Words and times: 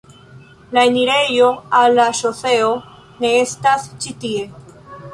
La 0.77 0.83
enirejo 0.91 1.51
al 1.81 1.95
la 2.01 2.07
ŝoseo 2.21 2.73
ne 3.23 3.35
estas 3.45 3.89
ĉi 4.03 4.21
tie. 4.27 4.53